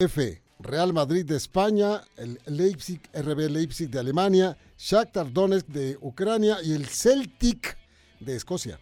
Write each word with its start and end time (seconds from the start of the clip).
F. 0.00 0.40
Real 0.60 0.94
Madrid 0.94 1.26
de 1.26 1.36
España, 1.36 2.02
el 2.16 2.40
Leipzig, 2.46 3.02
RB 3.12 3.50
Leipzig 3.50 3.90
de 3.90 3.98
Alemania, 3.98 4.56
Shakhtar 4.78 5.30
Donetsk 5.30 5.66
de 5.66 5.98
Ucrania 6.00 6.56
y 6.64 6.72
el 6.72 6.86
Celtic 6.86 7.76
de 8.18 8.34
Escocia. 8.34 8.80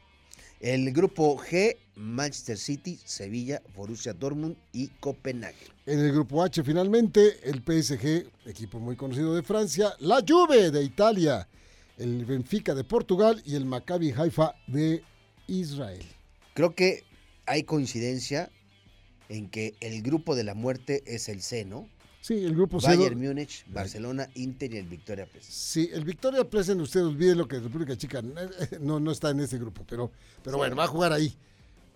El 0.60 0.92
grupo 0.92 1.36
G, 1.36 1.76
Manchester 1.96 2.56
City, 2.56 3.00
Sevilla, 3.04 3.60
Borussia 3.74 4.12
Dortmund 4.12 4.56
y 4.72 4.88
Copenhague. 5.00 5.56
En 5.86 5.98
el 5.98 6.12
grupo 6.12 6.40
H 6.40 6.62
finalmente 6.62 7.40
el 7.42 7.64
PSG, 7.66 8.30
equipo 8.46 8.78
muy 8.78 8.94
conocido 8.94 9.34
de 9.34 9.42
Francia, 9.42 9.94
la 9.98 10.22
Juve 10.26 10.70
de 10.70 10.84
Italia, 10.84 11.48
el 11.96 12.24
Benfica 12.26 12.76
de 12.76 12.84
Portugal 12.84 13.42
y 13.44 13.56
el 13.56 13.64
Maccabi 13.64 14.12
Haifa 14.12 14.54
de 14.68 15.02
Israel. 15.48 16.06
Creo 16.54 16.76
que 16.76 17.02
hay 17.44 17.64
coincidencia 17.64 18.52
en 19.28 19.48
que 19.48 19.74
el 19.80 20.02
grupo 20.02 20.34
de 20.34 20.44
la 20.44 20.54
muerte 20.54 21.02
es 21.06 21.28
el 21.28 21.42
C, 21.42 21.64
¿no? 21.64 21.88
Sí, 22.20 22.44
el 22.44 22.54
grupo 22.54 22.80
C. 22.80 22.88
Bayern 22.88 23.18
Múnich, 23.18 23.64
Barcelona, 23.68 24.28
Inter 24.34 24.74
y 24.74 24.78
el 24.78 24.86
Victoria 24.86 25.26
Plzen. 25.26 25.52
Sí, 25.52 25.88
el 25.92 26.04
Victoria 26.04 26.48
Plzen, 26.48 26.80
usted 26.80 27.04
olvide 27.04 27.34
lo 27.34 27.46
que 27.46 27.58
República 27.60 27.96
Chica 27.96 28.22
no, 28.80 29.00
no 29.00 29.12
está 29.12 29.30
en 29.30 29.40
ese 29.40 29.58
grupo, 29.58 29.84
pero, 29.88 30.10
pero 30.42 30.56
bueno, 30.56 30.76
va 30.76 30.84
a 30.84 30.88
jugar 30.88 31.12
ahí. 31.12 31.34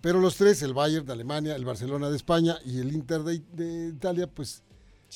Pero 0.01 0.19
los 0.19 0.35
tres, 0.35 0.61
el 0.61 0.73
Bayern 0.73 1.05
de 1.05 1.13
Alemania, 1.13 1.55
el 1.55 1.65
Barcelona 1.65 2.09
de 2.09 2.17
España 2.17 2.57
y 2.65 2.79
el 2.79 2.91
Inter 2.93 3.23
de, 3.23 3.41
de 3.53 3.89
Italia, 3.89 4.27
pues 4.27 4.63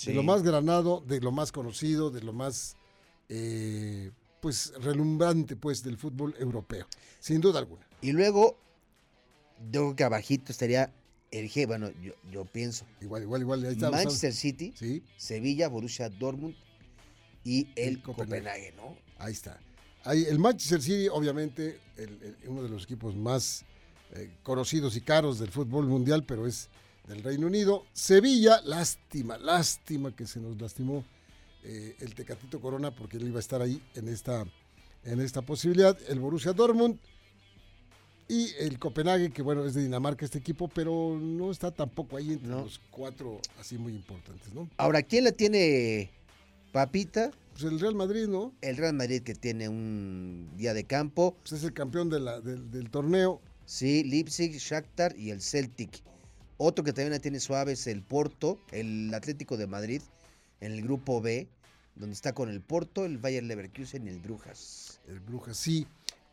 de 0.05 0.13
lo 0.13 0.23
más 0.23 0.44
granado, 0.44 1.03
de 1.05 1.20
lo 1.20 1.31
más 1.31 1.52
conocido, 1.52 2.11
de 2.11 2.22
lo 2.22 2.31
más 2.31 2.75
eh, 3.30 4.11
pues 4.39 4.73
relumbrante 4.80 5.55
pues 5.55 5.84
del 5.84 5.97
fútbol 5.97 6.36
europeo, 6.39 6.88
sin 7.20 7.41
duda 7.41 7.59
alguna. 7.59 7.88
Y 8.02 8.11
luego, 8.11 8.58
yo 9.72 9.81
creo 9.81 9.95
que 9.95 10.03
abajito 10.03 10.52
estaría 10.52 10.94
el 11.31 11.49
G, 11.49 11.67
bueno, 11.67 11.90
yo, 12.02 12.13
yo 12.31 12.45
pienso. 12.45 12.86
Igual, 13.02 13.23
igual, 13.23 13.41
igual. 13.41 13.66
Ahí 13.66 13.73
está, 13.73 13.91
Manchester 13.91 14.34
City, 14.34 14.73
Sí, 14.76 15.04
Sevilla, 15.17 15.67
Borussia 15.67 16.09
Dortmund 16.09 16.55
y 17.44 17.67
el, 17.76 17.90
El 17.95 18.02
Copenhague. 18.02 18.42
Copenhague, 18.42 18.73
¿no? 18.78 18.95
ahí 19.17 19.34
está. 19.34 19.59
Ahí, 20.03 20.23
el 20.30 20.39
Manchester 20.39 20.81
City, 20.81 21.08
obviamente, 21.09 21.80
el- 21.97 22.22
el- 22.23 22.38
uno 22.50 22.64
de 22.64 22.69
los 22.69 22.84
equipos 22.84 23.16
más 23.16 23.66
eh, 24.14 24.31
conocidos 24.42 24.95
y 24.95 25.02
caros 25.02 25.38
del 25.39 25.50
fútbol 25.52 25.86
mundial, 25.86 26.23
pero 26.25 26.47
es 26.47 26.69
del 27.09 27.22
Reino 27.23 27.47
Unido. 27.47 27.84
Sevilla, 27.91 28.62
lástima, 28.62 29.38
lástima 29.38 30.16
que 30.16 30.25
se 30.25 30.39
nos 30.39 30.59
lastimó 30.62 31.03
eh, 31.64 31.97
el 32.00 32.16
Tecatito 32.16 32.62
Corona 32.62 32.95
porque 32.95 33.17
él 33.17 33.28
iba 33.28 33.38
a 33.38 33.39
estar 33.41 33.62
ahí 33.62 33.81
en 33.95 34.08
esta, 34.08 34.45
en 35.03 35.19
esta 35.19 35.41
posibilidad. 35.41 35.97
El 36.08 36.19
Borussia 36.22 36.53
Dortmund 36.53 37.00
y 38.28 38.52
el 38.59 38.78
Copenhague, 38.80 39.30
que 39.31 39.42
bueno, 39.42 39.66
es 39.66 39.73
de 39.73 39.83
Dinamarca 39.83 40.25
este 40.25 40.38
equipo, 40.39 40.67
pero 40.67 41.17
no 41.20 41.50
está 41.52 41.72
tampoco 41.72 42.17
ahí 42.17 42.34
entre 42.34 42.50
No. 42.50 42.61
los 42.64 42.80
cuatro 42.92 43.39
así 43.59 43.78
muy 43.78 43.94
importantes, 43.94 44.53
¿no? 44.53 44.69
Ahora, 44.78 45.02
¿quién 45.03 45.23
la 45.23 45.31
tiene 45.31 46.09
papita? 46.72 47.31
Pues 47.53 47.64
el 47.64 47.80
Real 47.80 47.95
Madrid, 47.95 48.28
¿no? 48.28 48.53
El 48.61 48.78
Real 48.78 48.94
Madrid 48.94 49.22
que 49.23 49.34
tiene 49.34 49.67
un 49.69 50.50
día 50.58 50.73
de 50.73 50.84
campo. 50.84 51.36
Pues 51.42 51.53
es 51.53 51.64
el 51.64 51.73
campeón 51.73 52.09
de 52.09 52.19
la- 52.19 52.39
del, 52.42 52.69
del 52.69 52.89
torneo. 52.89 53.42
Sí, 53.66 54.03
Leipzig, 54.03 54.52
Shakhtar 54.58 55.17
y 55.17 55.31
el 55.31 55.41
Celtic. 55.41 56.02
Otro 56.58 56.84
que 56.84 56.94
también 56.94 57.12
la 57.12 57.19
tiene 57.19 57.39
suave 57.39 57.73
es 57.73 57.88
el 57.88 58.02
Porto, 58.02 58.59
el 58.72 59.14
Atlético 59.14 59.58
de 59.58 59.67
Madrid, 59.67 60.02
en 60.62 60.72
el 60.72 60.81
grupo 60.81 61.22
B, 61.22 61.47
donde 61.95 62.14
está 62.14 62.34
con 62.34 62.50
el 62.50 62.62
Porto, 62.62 63.06
el 63.06 63.17
Bayer 63.17 63.44
Leverkusen 63.44 64.06
y 64.06 64.09
el 64.09 64.19
Brujas. 64.19 65.00
El 65.08 65.19
Brujas, 65.19 65.58
sí. 65.58 65.86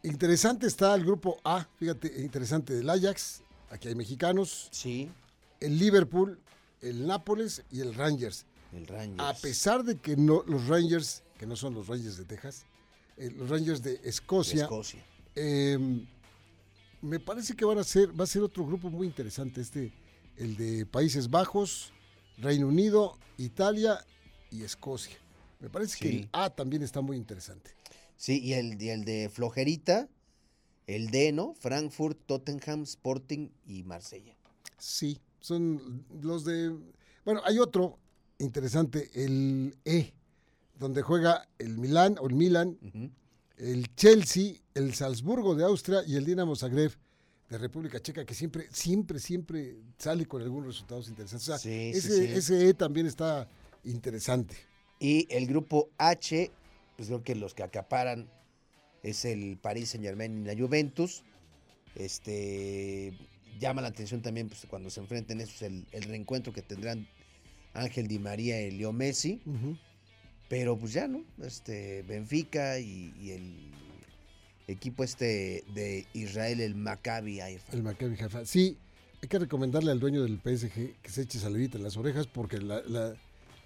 Interesante 0.05 0.67
está 0.67 0.95
el 0.95 1.03
grupo 1.05 1.39
A, 1.45 1.67
fíjate, 1.79 2.21
interesante 2.21 2.75
del 2.75 2.91
Ajax, 2.91 3.43
aquí 3.71 3.89
hay 3.89 3.95
mexicanos, 3.95 4.69
Sí, 4.71 5.11
el 5.61 5.79
Liverpool, 5.79 6.39
el 6.83 7.07
Nápoles 7.07 7.63
y 7.71 7.81
el 7.81 7.95
Rangers. 7.95 8.45
el 8.73 8.87
Rangers. 8.87 9.19
A 9.21 9.33
pesar 9.41 9.83
de 9.83 9.97
que 9.97 10.15
no 10.15 10.43
los 10.47 10.67
Rangers, 10.69 11.23
que 11.39 11.47
no 11.47 11.57
son 11.57 11.73
los 11.73 11.87
Rangers 11.89 12.19
de 12.19 12.27
Texas, 12.27 12.67
eh, 13.17 13.31
los 13.35 13.49
Rangers 13.49 13.83
de 13.83 13.97
de 13.97 14.09
Escocia, 14.11 14.65
Escocia. 14.65 15.03
eh, 15.37 15.79
me 17.01 17.19
parece 17.19 17.55
que 17.55 17.65
van 17.65 17.79
a 17.79 17.85
ser, 17.85 18.19
va 18.19 18.25
a 18.25 18.27
ser 18.27 18.43
otro 18.43 18.67
grupo 18.67 18.91
muy 18.91 19.07
interesante, 19.07 19.63
este, 19.63 19.91
el 20.37 20.57
de 20.57 20.85
Países 20.85 21.31
Bajos, 21.31 21.93
Reino 22.37 22.69
Unido, 22.69 23.19
Italia 23.39 24.05
y 24.51 24.65
Escocia. 24.65 25.17
Me 25.61 25.71
parece 25.71 25.99
que 25.99 26.09
el 26.11 26.29
A 26.33 26.51
también 26.51 26.83
está 26.83 27.01
muy 27.01 27.17
interesante. 27.17 27.71
Sí, 28.17 28.41
y 28.41 28.55
el, 28.55 28.81
y 28.81 28.89
el 28.91 29.05
de 29.05 29.29
Flojerita, 29.29 30.09
el 30.87 31.11
D, 31.11 31.33
¿no? 31.33 31.55
Frankfurt, 31.55 32.19
Tottenham, 32.27 32.83
Sporting 32.83 33.49
y 33.67 33.83
Marsella. 33.83 34.37
Sí, 34.79 35.21
son 35.41 36.05
los 36.23 36.45
de... 36.45 36.75
Bueno, 37.25 37.41
hay 37.45 37.59
otro 37.59 37.99
interesante, 38.39 39.11
el 39.15 39.77
E, 39.85 40.13
donde 40.79 41.03
juega 41.03 41.49
el 41.59 41.79
Milán 41.79 42.17
o 42.21 42.29
el 42.29 42.35
Milan, 42.35 42.79
el 43.57 43.95
Chelsea, 43.95 44.55
el 44.75 44.95
Salzburgo 44.95 45.55
de 45.55 45.65
Austria 45.65 46.03
y 46.07 46.17
el 46.17 46.25
Dinamo 46.25 46.57
Zagreb 46.57 46.93
de 47.49 47.59
República 47.59 48.01
Checa, 48.01 48.25
que 48.25 48.35
siempre, 48.35 48.69
siempre, 48.73 49.19
siempre 49.19 49.77
sale 49.99 50.27
con 50.27 50.43
algunos 50.43 50.67
resultados 50.69 51.09
interesantes. 51.09 51.49
O 51.49 51.53
sea, 51.53 51.59
Sí, 51.59 51.93
sí, 51.93 51.99
ese, 51.99 52.27
sí. 52.27 52.33
ese 52.33 52.69
E 52.69 52.75
también 52.75 53.07
está 53.07 53.49
interesante. 53.85 54.57
Y 54.99 55.27
el 55.31 55.47
grupo 55.47 55.91
H, 55.99 56.51
pues 56.97 57.09
creo 57.09 57.23
que 57.23 57.35
los 57.35 57.55
que 57.55 57.63
acaparan 57.63 58.29
es 59.03 59.25
el 59.25 59.59
Paris 59.61 59.91
Saint 59.91 60.05
Germain 60.05 60.43
y 60.43 60.45
la 60.47 60.57
Juventus. 60.57 61.23
Este 61.95 63.13
llama 63.59 63.83
la 63.83 63.89
atención 63.89 64.23
también 64.23 64.49
pues, 64.49 64.67
cuando 64.69 64.91
se 64.91 65.01
enfrenten 65.01 65.41
esos 65.41 65.63
el, 65.63 65.87
el 65.93 66.03
reencuentro 66.05 66.53
que 66.53 66.63
tendrán 66.63 67.07
Ángel 67.75 68.09
Di 68.09 68.19
María 68.19 68.61
y 68.63 68.71
Leo 68.71 68.93
Messi. 68.93 69.41
Pero 70.49 70.79
pues 70.79 70.93
ya, 70.93 71.09
¿no? 71.09 71.25
Este 71.43 72.03
Benfica 72.03 72.79
y, 72.79 73.13
y 73.21 73.31
el 73.31 73.71
equipo 74.69 75.05
este 75.05 75.65
de 75.75 76.07
Israel, 76.13 76.61
el 76.61 76.75
Maccabi 76.75 77.41
Haifa. 77.41 77.73
El 77.73 77.83
Maccabi 77.83 78.17
Haifa. 78.21 78.45
Sí, 78.45 78.79
hay 79.23 79.29
que 79.29 79.39
recomendarle 79.39 79.91
al 79.91 80.01
dueño 80.01 80.23
del 80.23 80.39
PSG 80.39 81.01
que 81.01 81.11
se 81.11 81.23
eche 81.23 81.39
salivita 81.39 81.79
en 81.79 81.85
las 81.85 81.97
orejas 81.97 82.27
porque 82.27 82.59
la, 82.59 82.83
la, 82.83 83.15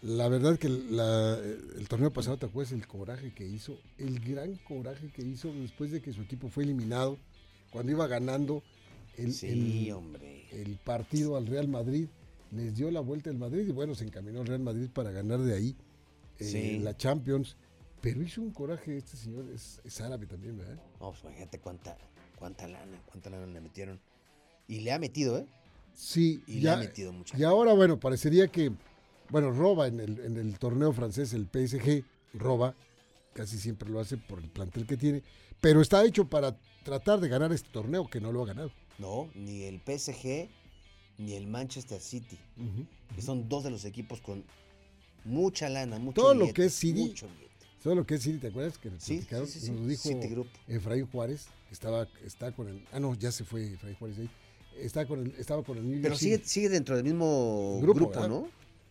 la 0.03 0.29
verdad 0.29 0.59
que 0.59 0.69
la- 0.69 1.39
el 1.39 1.89
torneo 1.89 2.13
pasado, 2.13 2.37
¿te 2.39 2.47
acuerdas 2.47 2.73
el 2.73 2.87
coraje 2.87 3.33
que 3.35 3.47
hizo? 3.47 3.79
El 3.99 4.21
gran 4.21 4.55
coraje 4.57 5.09
que 5.11 5.23
hizo 5.23 5.53
después 5.53 5.91
de 5.91 6.01
que 6.01 6.13
su 6.13 6.23
equipo 6.23 6.49
fue 6.49 6.65
eliminado, 6.65 7.19
cuando 7.71 7.93
iba 7.93 8.07
ganando 8.07 8.63
el, 9.17 9.33
Sí, 9.33 9.87
el- 9.87 9.93
hombre. 9.93 10.47
el 10.53 10.77
partido 10.77 11.37
al 11.37 11.47
Real 11.47 11.69
Madrid, 11.69 12.07
les 12.53 12.77
dio 12.77 12.91
la 12.91 13.01
vuelta 13.01 13.29
el 13.31 13.37
Madrid 13.39 13.67
y 13.69 13.73
bueno, 13.73 13.95
se 13.95 14.05
encaminó 14.05 14.41
el 14.43 14.47
Real 14.47 14.61
Madrid 14.61 14.89
para 14.93 15.11
ganar 15.11 15.41
de 15.41 15.55
ahí 15.55 15.77
eh, 16.39 16.45
Sí. 16.45 16.79
la 16.79 16.97
Champions. 16.97 17.57
Pero 18.01 18.23
hizo 18.23 18.41
un 18.41 18.53
coraje 18.53 18.97
este 18.97 19.17
señor, 19.17 19.45
es, 19.53 19.81
es 19.85 20.01
árabe 20.01 20.25
también, 20.27 20.57
¿verdad? 20.57 20.77
No, 21.01 21.11
pues 21.11 21.25
imagínate 21.25 21.59
cuánta, 21.59 21.99
cuánta 22.39 22.69
lana, 22.69 23.03
cuánta 23.07 23.29
lana 23.29 23.47
le 23.47 23.61
metieron. 23.61 23.99
Y 24.69 24.81
le 24.83 24.93
ha 24.93 25.01
metido, 25.01 25.37
¿eh? 25.39 25.47
Sí, 25.95 26.41
Y 26.47 26.61
le 26.61 26.71
ha 26.71 26.77
metido 26.77 27.13
mucha. 27.13 27.37
Y 27.37 27.43
ahora, 27.43 27.73
bueno, 27.73 27.99
parecería 27.99 28.47
que, 28.47 28.71
bueno, 29.31 29.51
roba 29.51 29.87
en 29.87 30.01
el, 30.01 30.19
en 30.21 30.37
el 30.37 30.59
torneo 30.59 30.93
francés 30.93 31.33
el 31.33 31.47
PSG, 31.47 32.05
roba, 32.35 32.75
casi 33.35 33.59
siempre 33.59 33.89
lo 33.89 34.01
hace 34.01 34.17
por 34.17 34.39
el 34.39 34.49
plantel 34.49 34.87
que 34.87 34.97
tiene, 34.97 35.23
pero 35.61 35.81
está 35.81 36.05
hecho 36.05 36.29
para 36.29 36.57
tratar 36.85 37.21
de 37.21 37.29
ganar 37.29 37.53
este 37.53 37.69
torneo 37.71 38.09
que 38.09 38.21
no 38.21 38.33
lo 38.33 38.43
ha 38.43 38.47
ganado. 38.47 38.73
No, 38.99 39.31
ni 39.35 39.63
el 39.63 39.81
PSG 39.81 40.49
ni 41.19 41.35
el 41.35 41.47
Manchester 41.47 42.01
City. 42.01 42.39
Que 43.15 43.23
son 43.23 43.49
dos 43.49 43.65
de 43.65 43.71
los 43.71 43.85
equipos 43.85 44.21
con 44.21 44.45
mucha 45.25 45.69
lana, 45.69 45.99
mucho 45.99 46.21
Todo 46.21 46.35
lo 46.35 46.53
que 46.53 46.67
es 46.67 46.75
City, 46.75 47.01
Mucho. 47.09 47.27
Todo 47.83 47.95
lo 47.95 48.07
que 48.07 48.17
es 48.17 48.23
City, 48.23 48.39
¿te 48.39 48.49
acuerdas? 48.49 48.79
Que 48.79 48.91
Sí, 48.99 49.23
sí, 49.23 49.61
sí, 49.61 49.71
nos 49.71 49.87
dijo. 49.87 50.09
Efraín 50.67 51.07
Juárez, 51.07 51.47
que 51.69 51.75
estaba, 51.75 52.09
está 52.25 52.53
con 52.53 52.69
el, 52.69 52.85
ah 52.93 53.01
no, 53.01 53.15
ya 53.15 53.31
se 53.31 53.45
fue 53.45 53.73
Efraín 53.75 53.97
Juárez 53.97 54.19
ahí, 54.19 54.31
está 54.81 55.07
con 55.07 55.21
el, 55.21 55.35
estaba 55.39 55.63
con 55.63 55.79
el 55.79 56.01
Pero 56.01 56.17
sigue, 56.17 56.41
sigue 56.45 56.69
dentro 56.69 56.97
del 56.97 57.05
mismo 57.05 57.79
Grupo, 57.81 58.01
grupo, 58.01 58.11
¿verdad? 58.11 58.29
¿no? 58.29 58.49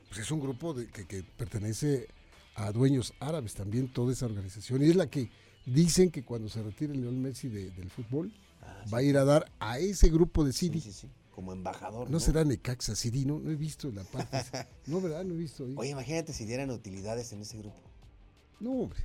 Pues 0.09 0.19
es 0.21 0.31
un 0.31 0.39
grupo 0.39 0.73
de, 0.73 0.87
que, 0.87 1.05
que 1.05 1.23
pertenece 1.23 2.07
a 2.55 2.71
dueños 2.71 3.13
árabes 3.19 3.53
también, 3.53 3.91
toda 3.91 4.11
esa 4.13 4.25
organización. 4.25 4.83
Y 4.83 4.89
es 4.89 4.95
la 4.95 5.07
que 5.09 5.29
dicen 5.65 6.09
que 6.11 6.23
cuando 6.23 6.49
se 6.49 6.61
retire 6.63 6.95
León 6.95 7.21
Messi 7.21 7.47
de- 7.49 7.71
del 7.71 7.89
fútbol, 7.89 8.31
Ah, 8.61 8.83
va 8.93 8.97
a 8.97 9.01
ir 9.03 9.15
a 9.17 9.23
dar 9.23 9.49
a 9.59 9.79
ese 9.79 10.09
grupo 10.09 10.43
de 10.43 10.51
sí, 10.51 10.69
sí. 10.81 11.07
Como 11.31 11.53
embajador. 11.53 12.09
No 12.09 12.19
será 12.19 12.43
Necaxa 12.43 12.95
City, 12.95 13.23
no, 13.23 13.39
no 13.39 13.49
he 13.51 13.55
visto 13.55 13.89
la 13.91 14.03
parte. 14.03 14.37
no, 14.87 14.99
¿verdad? 14.99 15.23
No 15.23 15.35
he 15.35 15.37
visto. 15.37 15.63
ahí. 15.65 15.73
Oye, 15.77 15.89
imagínate 15.91 16.33
si 16.33 16.45
dieran 16.45 16.71
utilidades 16.71 17.31
en 17.31 17.41
ese 17.41 17.59
grupo. 17.59 17.79
No, 18.59 18.71
hombre. 18.71 18.99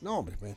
No, 0.00 0.18
hombre. 0.18 0.36
man. 0.40 0.56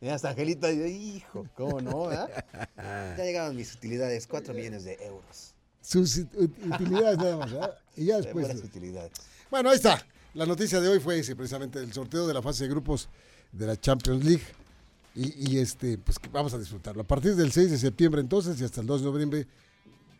Mira, 0.00 0.14
hasta 0.14 0.30
Angelita, 0.30 0.70
hijo, 0.70 1.46
¿cómo 1.56 1.80
no? 1.80 2.06
verdad? 2.06 2.44
ya 3.16 3.24
llegaban 3.24 3.56
mis 3.56 3.74
utilidades, 3.74 4.26
4 4.26 4.54
millones 4.54 4.84
de 4.84 4.94
euros. 5.04 5.54
Sus 5.82 6.18
ut- 6.18 6.74
utilidades 6.74 7.18
nada 7.18 7.36
más, 7.36 7.52
¿verdad? 7.52 7.78
Y 7.96 8.04
ya 8.06 8.16
De 8.18 8.22
después. 8.22 8.46
buenas 8.46 8.64
utilidades. 8.64 9.12
Bueno, 9.50 9.70
ahí 9.70 9.76
está. 9.76 10.04
La 10.34 10.46
noticia 10.46 10.80
de 10.80 10.88
hoy 10.88 11.00
fue 11.00 11.18
ese, 11.18 11.34
precisamente 11.34 11.78
el 11.80 11.92
sorteo 11.92 12.26
de 12.26 12.34
la 12.34 12.42
fase 12.42 12.64
de 12.64 12.70
grupos 12.70 13.08
de 13.52 13.66
la 13.66 13.80
Champions 13.80 14.24
League. 14.24 14.44
Y, 15.14 15.54
y, 15.54 15.58
este, 15.58 15.98
pues 15.98 16.18
vamos 16.30 16.54
a 16.54 16.58
disfrutarlo. 16.58 17.02
A 17.02 17.06
partir 17.06 17.34
del 17.34 17.50
6 17.50 17.70
de 17.72 17.78
septiembre 17.78 18.20
entonces 18.20 18.60
y 18.60 18.64
hasta 18.64 18.80
el 18.80 18.86
2 18.86 19.00
de 19.00 19.06
noviembre 19.10 19.46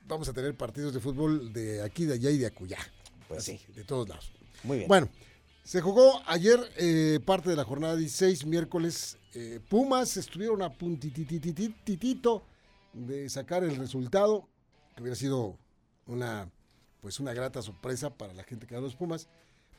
vamos 0.09 0.29
a 0.29 0.33
tener 0.33 0.57
partidos 0.57 0.93
de 0.93 0.99
fútbol 0.99 1.53
de 1.53 1.81
aquí, 1.83 2.07
de 2.07 2.15
allá 2.15 2.31
y 2.31 2.39
de 2.39 2.47
acullá. 2.47 2.79
Pues 3.29 3.45
sí. 3.45 3.61
De 3.77 3.85
todos 3.85 4.09
lados. 4.09 4.33
Muy 4.65 4.79
bien. 4.79 4.89
Bueno, 4.89 5.09
se 5.63 5.81
jugó 5.81 6.21
ayer 6.27 6.59
eh, 6.77 7.21
parte 7.25 7.51
de 7.51 7.55
la 7.55 7.63
jornada 7.65 7.95
16, 7.95 8.47
miércoles. 8.47 9.17
eh, 9.35 9.61
Pumas 9.69 10.17
estuvieron 10.17 10.61
a 10.63 10.71
puntitititito 10.73 12.43
de 12.93 13.29
sacar 13.29 13.63
el 13.63 13.77
resultado, 13.77 14.49
hubiera 15.01 15.17
sido 15.17 15.59
una, 16.07 16.51
pues 17.01 17.21
una 17.21 17.33
grata 17.33 17.63
sorpresa 17.63 18.11
para 18.17 18.35
la 18.35 18.45
gente 18.45 18.67
que 18.67 18.75
da 18.75 18.81
los 18.81 18.97
Pumas, 18.97 19.29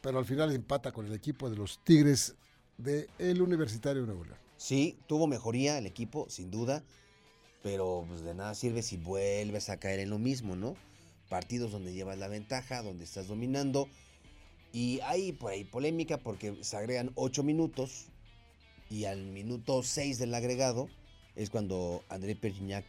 pero 0.01 0.19
al 0.19 0.25
final 0.25 0.51
empata 0.51 0.91
con 0.91 1.05
el 1.05 1.13
equipo 1.13 1.49
de 1.49 1.55
los 1.55 1.83
Tigres 1.83 2.35
del 2.77 3.07
el 3.19 3.41
Universitario 3.41 4.01
de 4.01 4.07
Nuevo 4.07 4.25
León. 4.25 4.37
Sí, 4.57 4.97
tuvo 5.07 5.27
mejoría 5.27 5.77
el 5.77 5.85
equipo, 5.85 6.27
sin 6.29 6.51
duda, 6.51 6.83
pero 7.63 8.05
pues 8.07 8.21
de 8.21 8.33
nada 8.33 8.53
sirve 8.55 8.81
si 8.81 8.97
vuelves 8.97 9.69
a 9.69 9.77
caer 9.77 9.99
en 9.99 10.09
lo 10.09 10.19
mismo, 10.19 10.55
¿no? 10.55 10.75
Partidos 11.29 11.71
donde 11.71 11.93
llevas 11.93 12.17
la 12.17 12.27
ventaja, 12.27 12.81
donde 12.81 13.03
estás 13.03 13.27
dominando. 13.27 13.87
Y 14.73 14.99
hay 15.01 15.33
por 15.33 15.51
ahí 15.51 15.63
polémica 15.63 16.17
porque 16.17 16.63
se 16.63 16.77
agregan 16.77 17.11
ocho 17.15 17.43
minutos 17.43 18.07
y 18.89 19.05
al 19.05 19.23
minuto 19.25 19.83
6 19.83 20.19
del 20.19 20.33
agregado 20.33 20.89
es 21.35 21.49
cuando 21.49 22.03
André 22.09 22.35
Pergignac 22.35 22.85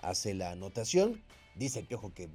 hace 0.00 0.34
la 0.34 0.52
anotación. 0.52 1.22
Dice 1.56 1.80
el 1.80 1.86
Piojo 1.86 2.12
que 2.14 2.24
eh, 2.24 2.28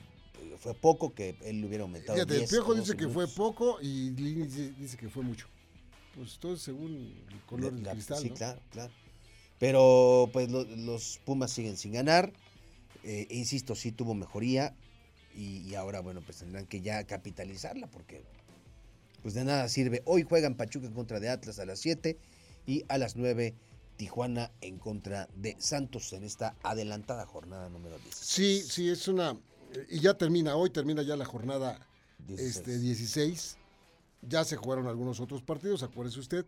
fue 0.60 0.74
poco, 0.74 1.14
que 1.14 1.36
él 1.44 1.62
le 1.62 1.68
hubiera 1.68 1.84
aumentado. 1.84 2.16
Fíjate, 2.16 2.34
el 2.34 2.40
10 2.42 2.50
Piojo 2.52 2.74
dice 2.76 2.94
12 2.94 2.98
que 2.98 3.08
fue 3.14 3.28
poco 3.28 3.78
y 3.82 4.12
Lini 4.12 4.44
dice, 4.48 4.72
dice 4.78 4.98
que 4.98 5.10
fue 5.10 5.24
mucho. 5.24 5.48
Pues 6.16 6.38
todo 6.40 6.56
según 6.58 7.14
el 7.32 7.40
color 7.46 7.74
del 7.74 7.84
La- 7.84 7.92
cristal, 7.94 8.22
Sí, 8.22 8.30
¿no? 8.30 8.36
claro, 8.36 8.62
claro. 8.72 8.94
Pero 9.60 10.30
pues 10.34 10.50
lo- 10.52 10.64
los 10.64 11.20
Pumas 11.26 11.52
siguen 11.52 11.78
sin 11.78 11.94
ganar. 11.94 12.32
Eh, 13.04 13.28
insisto, 13.30 13.76
sí 13.76 13.92
tuvo 13.92 14.14
mejoría. 14.14 14.76
Y, 15.36 15.58
y 15.70 15.76
ahora, 15.76 16.00
bueno, 16.00 16.22
pues 16.22 16.38
tendrán 16.38 16.66
que 16.66 16.82
ya 16.82 17.04
capitalizarla 17.06 17.88
porque 17.88 18.24
pues 19.22 19.34
de 19.34 19.44
nada 19.44 19.68
sirve. 19.70 20.02
Hoy 20.06 20.24
juegan 20.24 20.56
Pachuca 20.56 20.86
en 20.88 20.94
contra 20.94 21.20
de 21.20 21.30
Atlas 21.30 21.60
a 21.60 21.66
las 21.66 21.80
7 21.80 22.18
y 22.68 22.86
a 22.90 22.98
las 22.98 23.16
9 23.16 23.54
Tijuana 23.98 24.52
en 24.62 24.78
contra 24.78 25.28
de 25.36 25.56
Santos 25.60 26.12
en 26.14 26.24
esta 26.24 26.56
adelantada 26.64 27.26
jornada 27.26 27.70
número 27.70 27.98
10. 28.00 28.16
Sí, 28.16 28.62
sí, 28.62 28.90
es 28.90 29.08
una... 29.08 29.38
Y 29.90 30.00
ya 30.00 30.14
termina, 30.14 30.56
hoy 30.56 30.70
termina 30.70 31.02
ya 31.02 31.16
la 31.16 31.26
jornada 31.26 31.80
16. 32.28 32.56
este, 32.58 32.78
16. 32.78 33.58
Ya 34.22 34.44
se 34.44 34.56
jugaron 34.56 34.88
algunos 34.88 35.20
otros 35.20 35.42
partidos, 35.42 35.84
acuérdese 35.84 36.20
usted. 36.20 36.46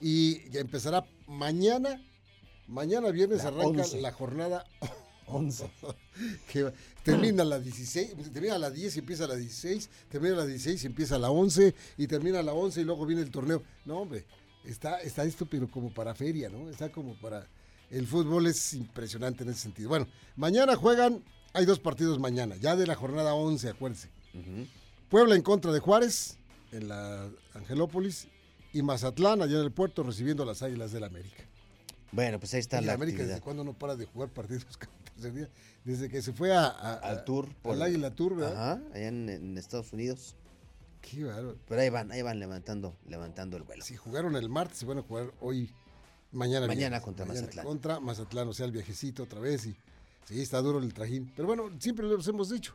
Y 0.00 0.48
ya 0.50 0.60
empezará 0.60 1.06
mañana, 1.26 2.02
mañana 2.66 3.10
viernes 3.10 3.42
La 3.44 3.48
arranca 3.48 3.82
11. 3.82 4.00
la 4.00 4.12
jornada 4.12 4.64
11. 5.26 5.70
que 6.52 6.72
termina 7.02 7.44
la 7.44 7.58
16, 7.58 8.32
termina 8.32 8.58
la 8.58 8.70
10 8.70 8.96
y 8.96 8.98
empieza 8.98 9.26
la 9.26 9.36
16, 9.36 9.90
termina 10.08 10.36
la 10.36 10.46
16 10.46 10.82
y 10.82 10.86
empieza 10.86 11.18
la 11.18 11.30
11 11.30 11.74
y 11.96 12.06
termina 12.06 12.42
la 12.42 12.52
11 12.52 12.80
y 12.80 12.84
luego 12.84 13.06
viene 13.06 13.22
el 13.22 13.30
torneo. 13.30 13.62
No, 13.84 14.00
hombre, 14.00 14.26
está, 14.64 15.00
está 15.00 15.24
esto 15.24 15.46
pero 15.46 15.68
como 15.70 15.92
para 15.92 16.14
feria, 16.14 16.48
¿no? 16.48 16.68
Está 16.70 16.90
como 16.90 17.14
para... 17.20 17.46
El 17.90 18.06
fútbol 18.06 18.46
es 18.46 18.72
impresionante 18.72 19.42
en 19.44 19.50
ese 19.50 19.60
sentido. 19.60 19.90
Bueno, 19.90 20.06
mañana 20.36 20.76
juegan, 20.76 21.22
hay 21.52 21.66
dos 21.66 21.78
partidos 21.78 22.18
mañana, 22.18 22.56
ya 22.56 22.74
de 22.74 22.86
la 22.86 22.94
jornada 22.94 23.34
11, 23.34 23.68
acuérdense. 23.68 24.08
Ujú. 24.32 24.66
Puebla 25.10 25.34
en 25.36 25.42
contra 25.42 25.72
de 25.72 25.80
Juárez, 25.80 26.38
en 26.72 26.88
la 26.88 27.28
Angelópolis, 27.52 28.28
y 28.72 28.80
Mazatlán, 28.82 29.42
allá 29.42 29.58
en 29.58 29.64
el 29.64 29.72
puerto, 29.72 30.02
recibiendo 30.02 30.42
a 30.42 30.46
las 30.46 30.62
Águilas 30.62 30.92
del 30.92 31.04
América. 31.04 31.44
Bueno, 32.12 32.38
pues 32.40 32.54
ahí 32.54 32.60
está 32.60 32.80
Y 32.80 32.84
la 32.86 32.94
América, 32.94 33.16
actividad. 33.16 33.34
¿desde 33.34 33.44
cuándo 33.44 33.62
no 33.64 33.74
para 33.74 33.94
de 33.96 34.06
jugar 34.06 34.30
partidos 34.30 34.64
cada 34.78 34.92
tercer 35.14 35.34
día? 35.34 35.50
Desde 35.84 36.08
que 36.08 36.22
se 36.22 36.32
fue 36.32 36.54
a, 36.54 36.64
a- 36.66 36.94
Al 36.94 37.24
tour. 37.24 37.54
por- 37.60 37.74
al 37.74 37.82
Águila 37.82 38.10
Tour, 38.14 38.36
¿verdad? 38.36 38.72
Ajá, 38.72 38.82
allá 38.94 39.08
en, 39.08 39.28
en 39.28 39.58
Estados 39.58 39.92
Unidos. 39.92 40.34
Qué 41.02 41.24
bárbaro. 41.24 41.58
Pero 41.68 41.80
ahí 41.80 41.90
van, 41.90 42.10
ahí 42.12 42.22
van 42.22 42.38
levantando, 42.38 42.96
levantando 43.06 43.56
el 43.56 43.64
vuelo. 43.64 43.84
Si 43.84 43.96
jugaron 43.96 44.36
el 44.36 44.48
martes, 44.48 44.78
se 44.78 44.86
van 44.86 44.98
a 44.98 45.02
jugar 45.02 45.32
hoy, 45.40 45.70
mañana. 46.30 46.66
Mañana 46.66 46.74
viernes. 46.74 47.02
contra 47.02 47.26
Mazatlán. 47.26 47.66
Contra 47.66 48.00
Mazatlán, 48.00 48.48
o 48.48 48.52
sea, 48.52 48.66
el 48.66 48.72
viajecito 48.72 49.24
otra 49.24 49.40
vez. 49.40 49.66
Y 49.66 49.76
sí, 50.26 50.40
está 50.40 50.62
duro 50.62 50.78
el 50.78 50.94
trajín. 50.94 51.30
Pero 51.36 51.46
bueno, 51.48 51.70
siempre 51.78 52.06
los 52.06 52.26
hemos 52.28 52.48
dicho. 52.50 52.74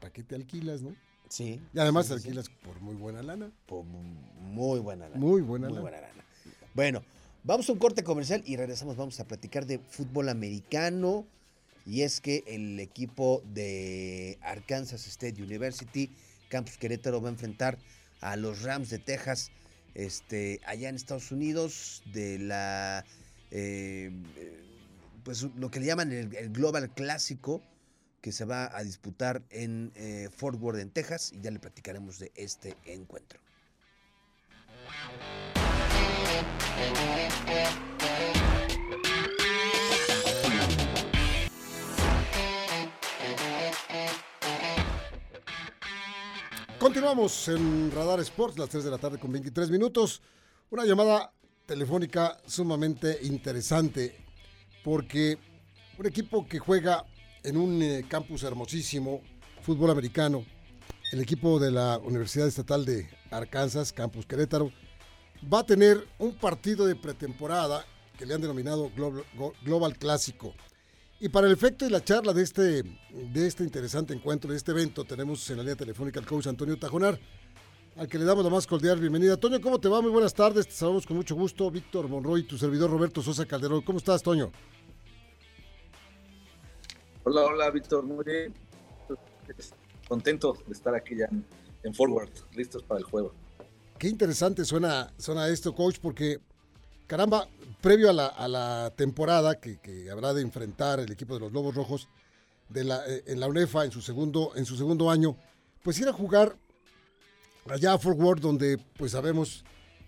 ¿Para 0.00 0.12
qué 0.12 0.22
te 0.22 0.34
alquilas, 0.34 0.82
no? 0.82 0.94
Sí. 1.28 1.60
Y 1.72 1.78
además 1.78 2.06
sí, 2.06 2.12
alquilas 2.12 2.50
por 2.50 2.80
muy 2.80 2.94
buena 2.94 3.22
lana. 3.22 3.50
Por 3.66 3.84
muy 3.84 4.80
buena 4.80 5.08
lana. 5.08 5.18
Muy 5.18 5.40
buena 5.40 5.68
Muy 5.68 5.76
lana. 5.76 5.82
buena 5.82 6.00
lana. 6.00 6.24
Bueno, 6.74 7.02
vamos 7.44 7.68
a 7.68 7.72
un 7.72 7.78
corte 7.78 8.04
comercial 8.04 8.42
y 8.44 8.56
regresamos. 8.56 8.96
Vamos 8.96 9.18
a 9.20 9.24
platicar 9.26 9.64
de 9.66 9.78
fútbol 9.78 10.28
americano. 10.28 11.26
Y 11.86 12.02
es 12.02 12.20
que 12.20 12.44
el 12.46 12.80
equipo 12.80 13.42
de 13.44 14.38
Arkansas 14.42 15.06
State 15.06 15.42
University, 15.42 16.10
Campus 16.54 16.78
Querétaro, 16.78 17.20
va 17.20 17.30
a 17.30 17.32
enfrentar 17.32 17.78
a 18.20 18.36
los 18.36 18.62
Rams 18.62 18.88
de 18.88 19.00
Texas 19.00 19.50
este, 19.94 20.60
allá 20.64 20.88
en 20.88 20.94
Estados 20.94 21.32
Unidos 21.32 22.04
de 22.12 22.38
la. 22.38 23.04
eh, 23.50 24.12
pues 25.24 25.42
lo 25.56 25.68
que 25.72 25.80
le 25.80 25.86
llaman 25.86 26.12
el, 26.12 26.32
el 26.36 26.50
Global 26.50 26.94
Clásico 26.94 27.60
que 28.20 28.30
se 28.30 28.44
va 28.44 28.70
a 28.72 28.84
disputar 28.84 29.42
en 29.50 29.90
eh, 29.96 30.28
Fort 30.34 30.60
Worth, 30.60 30.78
en 30.78 30.90
Texas, 30.90 31.32
y 31.32 31.40
ya 31.40 31.50
le 31.50 31.58
platicaremos 31.58 32.20
de 32.20 32.30
este 32.36 32.76
encuentro. 32.86 33.40
Continuamos 46.84 47.48
en 47.48 47.90
Radar 47.92 48.20
Sports, 48.20 48.58
las 48.58 48.68
3 48.68 48.84
de 48.84 48.90
la 48.90 48.98
tarde 48.98 49.18
con 49.18 49.32
23 49.32 49.70
minutos. 49.70 50.20
Una 50.68 50.84
llamada 50.84 51.32
telefónica 51.64 52.36
sumamente 52.46 53.20
interesante 53.22 54.22
porque 54.84 55.38
un 55.98 56.04
equipo 56.04 56.46
que 56.46 56.58
juega 56.58 57.06
en 57.42 57.56
un 57.56 57.80
eh, 57.82 58.04
campus 58.06 58.42
hermosísimo, 58.42 59.22
fútbol 59.62 59.92
americano, 59.92 60.44
el 61.10 61.22
equipo 61.22 61.58
de 61.58 61.70
la 61.70 61.96
Universidad 61.96 62.48
Estatal 62.48 62.84
de 62.84 63.08
Arkansas, 63.30 63.90
Campus 63.90 64.26
Querétaro, 64.26 64.70
va 65.50 65.60
a 65.60 65.66
tener 65.66 66.06
un 66.18 66.34
partido 66.34 66.84
de 66.84 66.96
pretemporada 66.96 67.86
que 68.18 68.26
le 68.26 68.34
han 68.34 68.42
denominado 68.42 68.90
Global, 68.94 69.24
Global 69.62 69.96
Clásico. 69.96 70.52
Y 71.20 71.28
para 71.28 71.46
el 71.46 71.52
efecto 71.52 71.86
y 71.86 71.90
la 71.90 72.02
charla 72.04 72.32
de 72.32 72.42
este, 72.42 72.82
de 72.82 73.46
este 73.46 73.62
interesante 73.64 74.12
encuentro, 74.12 74.50
de 74.50 74.56
este 74.56 74.72
evento, 74.72 75.04
tenemos 75.04 75.48
en 75.48 75.56
la 75.56 75.62
línea 75.62 75.76
telefónica 75.76 76.20
al 76.20 76.26
coach 76.26 76.48
Antonio 76.48 76.78
Tajonar, 76.78 77.18
al 77.96 78.08
que 78.08 78.18
le 78.18 78.24
damos 78.24 78.44
la 78.44 78.50
más 78.50 78.66
cordial 78.66 78.98
bienvenida. 79.00 79.36
Toño, 79.36 79.60
¿cómo 79.60 79.78
te 79.78 79.88
va? 79.88 80.02
Muy 80.02 80.10
buenas 80.10 80.34
tardes, 80.34 80.66
te 80.66 80.72
saludamos 80.72 81.06
con 81.06 81.16
mucho 81.16 81.34
gusto. 81.34 81.70
Víctor 81.70 82.08
Monroy, 82.08 82.42
tu 82.42 82.58
servidor 82.58 82.90
Roberto 82.90 83.22
Sosa 83.22 83.46
Calderón. 83.46 83.82
¿Cómo 83.82 83.98
estás, 83.98 84.22
Toño? 84.22 84.50
Hola, 87.22 87.44
hola, 87.44 87.70
Víctor. 87.70 88.04
Muy 88.04 88.24
bien. 88.24 88.52
Contento 90.08 90.58
de 90.66 90.72
estar 90.72 90.94
aquí 90.94 91.16
ya 91.16 91.26
en, 91.30 91.46
en 91.84 91.94
Forward, 91.94 92.30
listos 92.54 92.82
para 92.82 92.98
el 92.98 93.04
juego. 93.04 93.32
Qué 93.98 94.08
interesante 94.08 94.64
suena, 94.64 95.10
suena 95.16 95.48
esto, 95.48 95.74
coach, 95.74 95.98
porque, 96.02 96.40
caramba, 97.06 97.48
previo 97.84 98.08
a 98.08 98.48
la, 98.48 98.92
temporada 98.96 99.60
que, 99.60 100.08
habrá 100.10 100.32
de 100.32 100.40
enfrentar 100.40 101.00
el 101.00 101.12
equipo 101.12 101.34
de 101.34 101.40
los 101.40 101.52
Lobos 101.52 101.74
Rojos 101.74 102.08
de 102.70 102.82
la, 102.82 103.06
eh, 103.06 103.24
en 103.26 103.38
la 103.38 103.46
UNEFA 103.46 103.84
en 103.84 103.90
su, 103.92 104.00
segundo, 104.00 104.52
en 104.56 104.64
su 104.64 104.74
segundo 104.74 105.10
año, 105.10 105.36
pues 105.82 105.98
ir 105.98 106.08
a 106.08 106.12
jugar 106.14 106.56
allá 107.68 107.92
a 107.92 107.98
Fort 107.98 108.18
Worth, 108.18 108.40
donde 108.40 108.78
pues 108.96 109.12
sabemos 109.12 109.64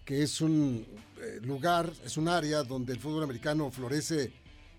que 0.06 0.22
es 0.22 0.40
un 0.40 0.86
eh, 1.20 1.38
lugar, 1.42 1.92
es 2.02 2.16
un 2.16 2.28
área 2.28 2.62
donde 2.62 2.94
el 2.94 2.98
fútbol 2.98 3.24
americano 3.24 3.70
florece 3.70 4.32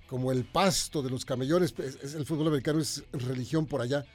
como 0.07 0.31
el 0.31 0.43
pasto 0.45 1.03
de 1.03 1.11
los 1.11 1.23
camellones, 1.23 1.75
es- 1.77 1.99
es- 2.01 2.13
el 2.15 2.25
fútbol 2.25 2.47
americano 2.47 2.79
es 2.79 3.03
religión 3.11 3.67
por 3.67 3.79
allá. 3.81 4.05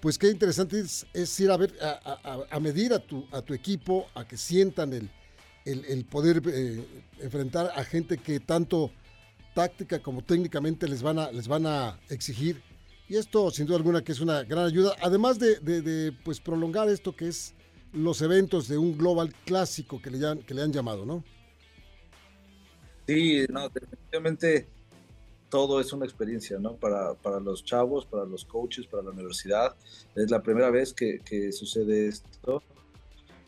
Pues 0.00 0.16
qué 0.16 0.28
interesante 0.30 0.78
es, 0.80 1.40
ir 1.40 1.50
a 1.50 1.56
ver, 1.56 1.74
a 1.82 2.60
medir 2.60 2.92
a 2.92 3.00
tu, 3.00 3.26
a 3.32 3.42
tu 3.42 3.52
equipo, 3.52 4.06
a 4.14 4.24
que 4.28 4.36
sientan 4.36 4.92
el, 4.92 5.10
el, 5.64 6.04
poder 6.04 6.42
eh, 6.46 6.84
enfrentar 7.20 7.70
a 7.74 7.84
gente 7.84 8.18
que 8.18 8.40
tanto 8.40 8.90
táctica 9.54 10.00
como 10.00 10.22
técnicamente 10.22 10.88
les 10.88 11.02
van 11.02 11.18
a, 11.18 11.30
les 11.30 11.46
van 11.48 11.66
a 11.66 11.98
exigir. 12.08 12.62
Y 13.08 13.16
esto, 13.16 13.50
sin 13.50 13.66
duda 13.66 13.76
alguna, 13.76 14.02
que 14.02 14.12
es 14.12 14.20
una 14.20 14.42
gran 14.44 14.64
ayuda, 14.66 14.96
además 15.02 15.38
de, 15.38 15.58
de- 15.60 15.82
de, 15.82 16.12
pues, 16.12 16.40
prolongar 16.40 16.88
esto 16.88 17.14
que 17.14 17.28
es 17.28 17.54
los 17.92 18.22
eventos 18.22 18.68
de 18.68 18.78
un 18.78 18.96
global 18.96 19.34
clásico 19.44 20.00
que 20.00 20.10
le, 20.10 20.26
han, 20.26 20.38
que 20.38 20.54
le 20.54 20.62
han 20.62 20.72
llamado, 20.72 21.04
¿no? 21.04 21.22
Sí, 23.06 23.44
no, 23.50 23.68
definitivamente 23.68 24.66
todo 25.50 25.80
es 25.80 25.92
una 25.92 26.06
experiencia, 26.06 26.58
¿no? 26.58 26.76
Para, 26.76 27.12
para 27.14 27.38
los 27.40 27.62
chavos, 27.64 28.06
para 28.06 28.24
los 28.24 28.44
coaches, 28.46 28.86
para 28.86 29.02
la 29.02 29.10
universidad. 29.10 29.74
Es 30.14 30.30
la 30.30 30.42
primera 30.42 30.70
vez 30.70 30.94
que, 30.94 31.18
que 31.18 31.52
sucede 31.52 32.08
esto. 32.08 32.62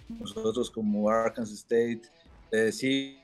Nosotros 0.08 0.70
como 0.70 1.08
Arkansas 1.08 1.58
State, 1.58 2.02
eh, 2.50 2.72
sí, 2.72 3.18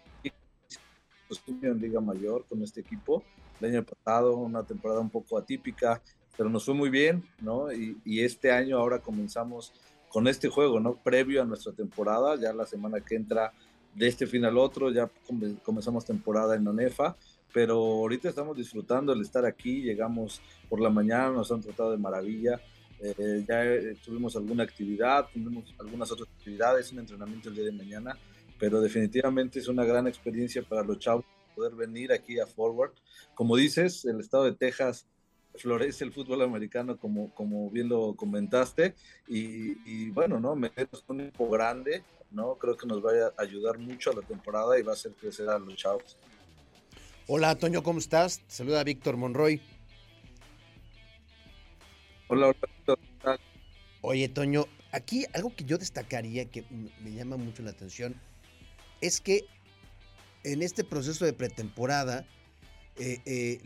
pues, 1.29 1.43
en 1.47 1.81
Liga 1.81 2.01
Mayor 2.01 2.45
con 2.49 2.63
este 2.63 2.81
equipo. 2.81 3.23
El 3.61 3.71
año 3.71 3.85
pasado, 3.85 4.37
una 4.37 4.63
temporada 4.63 5.01
un 5.01 5.11
poco 5.11 5.37
atípica, 5.37 6.03
pero 6.37 6.49
nos 6.49 6.65
fue 6.65 6.75
muy 6.75 6.89
bien, 6.89 7.23
¿no? 7.41 7.73
Y, 7.73 8.01
y, 8.05 8.25
este 8.25 8.51
año 8.51 8.79
ahora 8.79 9.01
comenzamos 9.01 9.73
con 10.09 10.27
este 10.27 10.49
juego, 10.49 10.81
¿no? 10.81 10.95
Previo 10.97 11.43
a 11.43 11.45
nuestra 11.45 11.73
temporada, 11.73 12.37
ya 12.37 12.53
la 12.53 12.67
semana 12.67 13.01
que 13.01 13.17
entra, 13.17 13.53
de 13.95 14.07
este 14.07 14.27
fin 14.27 14.45
al 14.45 14.59
otro, 14.59 14.91
ya 14.91 15.11
comenzamos 15.63 16.05
temporada 16.05 16.57
en 16.57 16.67
ONEFA, 16.67 17.17
pero 17.53 17.75
ahorita 17.75 18.29
estamos 18.29 18.57
disfrutando 18.57 19.13
el 19.13 19.21
estar 19.21 19.45
aquí, 19.45 19.83
llegamos 19.83 20.41
por 20.69 20.81
la 20.81 20.91
mañana, 20.91 21.31
nos 21.31 21.51
han 21.51 21.61
tratado 21.61 21.91
de 21.91 21.99
maravilla, 21.99 22.61
eh, 23.03 23.45
ya 23.49 23.65
eh, 23.65 23.97
tuvimos 24.05 24.37
alguna 24.37 24.65
actividad, 24.65 25.27
tuvimos 25.33 25.75
algunas 25.79 26.11
otras 26.11 26.29
actividades, 26.29 26.93
un 26.93 26.99
entrenamiento 26.99 27.49
el 27.49 27.55
día 27.55 27.65
de 27.65 27.73
mañana, 27.73 28.19
pero 28.59 28.81
definitivamente 28.81 29.59
es 29.59 29.69
una 29.69 29.85
gran 29.85 30.07
experiencia 30.07 30.63
para 30.63 30.83
los 30.83 30.99
chavos 30.99 31.25
poder 31.55 31.75
venir 31.75 32.13
aquí 32.13 32.39
a 32.39 32.47
Forward. 32.47 32.93
Como 33.35 33.57
dices, 33.57 34.05
el 34.05 34.21
estado 34.21 34.45
de 34.45 34.53
Texas 34.53 35.07
florece 35.57 36.05
el 36.05 36.13
fútbol 36.13 36.43
americano 36.43 36.99
como, 36.99 37.35
como 37.35 37.71
bien 37.71 37.89
lo 37.89 38.15
comentaste 38.15 38.95
y, 39.27 40.11
bueno, 40.11 40.39
¿no? 40.39 40.55
Meternos 40.55 41.05
un 41.09 41.23
equipo 41.23 41.49
grande, 41.49 42.05
¿no? 42.31 42.57
Creo 42.57 42.77
que 42.77 42.87
nos 42.87 43.05
va 43.05 43.11
a 43.37 43.43
ayudar 43.43 43.79
mucho 43.79 44.11
a 44.11 44.15
la 44.15 44.23
temporada 44.23 44.79
y 44.79 44.83
va 44.83 44.93
a 44.93 44.95
hacer 44.95 45.13
crecer 45.13 45.49
a 45.49 45.59
los 45.59 45.75
chavos. 45.77 46.17
Hola, 47.27 47.57
Toño, 47.57 47.83
¿cómo 47.83 47.99
estás? 47.99 48.43
saluda 48.47 48.85
Víctor 48.85 49.17
Monroy. 49.17 49.61
Hola, 52.33 52.55
hola. 52.87 53.39
Oye, 54.03 54.29
Toño, 54.29 54.67
aquí 54.93 55.27
algo 55.35 55.53
que 55.53 55.65
yo 55.65 55.79
destacaría 55.79 56.45
que 56.45 56.65
me 57.03 57.11
llama 57.11 57.37
mucho 57.37 57.65
la 57.65 57.73
atención 57.73 58.15
es 59.01 59.21
que 59.21 59.47
en 60.45 60.63
este 60.63 60.85
proceso 60.85 61.25
de 61.25 61.33
pretemporada, 61.33 62.25
eh, 63.01 63.19
eh, 63.27 63.61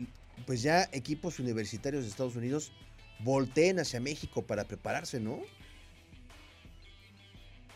pues 0.47 0.63
ya 0.63 0.89
equipos 0.93 1.37
universitarios 1.37 2.05
de 2.05 2.09
Estados 2.09 2.35
Unidos 2.35 2.71
volteen 3.19 3.79
hacia 3.79 3.99
México 3.99 4.41
para 4.41 4.63
prepararse, 4.63 5.19
¿no? 5.19 5.41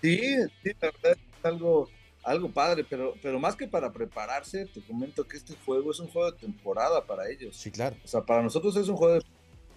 Sí, 0.01 0.19
sí, 0.63 0.71
la 0.81 0.89
verdad 0.89 1.11
es 1.11 1.45
algo, 1.45 1.87
algo 2.23 2.49
padre, 2.49 2.83
pero, 2.83 3.13
pero 3.21 3.39
más 3.39 3.55
que 3.55 3.67
para 3.67 3.93
prepararse, 3.93 4.65
te 4.65 4.81
comento 4.81 5.27
que 5.27 5.37
este 5.37 5.53
juego 5.65 5.91
es 5.91 5.99
un 5.99 6.07
juego 6.07 6.31
de 6.31 6.39
temporada 6.39 7.05
para 7.05 7.29
ellos. 7.29 7.55
Sí, 7.55 7.69
claro. 7.69 7.95
O 8.03 8.07
sea, 8.07 8.21
para 8.25 8.41
nosotros 8.41 8.75
es 8.75 8.87
un 8.87 8.95
juego 8.95 9.13
de... 9.13 9.25